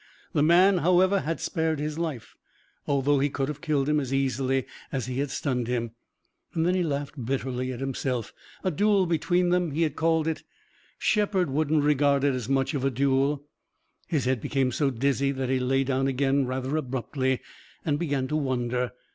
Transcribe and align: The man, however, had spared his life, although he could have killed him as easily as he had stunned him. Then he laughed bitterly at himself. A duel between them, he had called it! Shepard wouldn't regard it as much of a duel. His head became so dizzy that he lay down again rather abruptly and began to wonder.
The 0.33 0.41
man, 0.41 0.79
however, 0.79 1.19
had 1.19 1.39
spared 1.39 1.77
his 1.79 1.99
life, 1.99 2.35
although 2.87 3.19
he 3.19 3.29
could 3.29 3.47
have 3.49 3.61
killed 3.61 3.87
him 3.87 3.99
as 3.99 4.11
easily 4.11 4.65
as 4.91 5.05
he 5.05 5.19
had 5.19 5.29
stunned 5.29 5.67
him. 5.67 5.91
Then 6.55 6.73
he 6.73 6.81
laughed 6.81 7.23
bitterly 7.23 7.71
at 7.71 7.81
himself. 7.81 8.33
A 8.63 8.71
duel 8.71 9.05
between 9.05 9.49
them, 9.49 9.69
he 9.73 9.83
had 9.83 9.95
called 9.95 10.27
it! 10.27 10.41
Shepard 10.97 11.51
wouldn't 11.51 11.83
regard 11.83 12.23
it 12.23 12.33
as 12.33 12.49
much 12.49 12.73
of 12.73 12.83
a 12.83 12.89
duel. 12.89 13.43
His 14.07 14.25
head 14.25 14.41
became 14.41 14.71
so 14.71 14.89
dizzy 14.89 15.31
that 15.33 15.49
he 15.49 15.59
lay 15.59 15.83
down 15.83 16.07
again 16.07 16.47
rather 16.47 16.75
abruptly 16.77 17.39
and 17.85 17.99
began 17.99 18.27
to 18.29 18.35
wonder. 18.35 18.93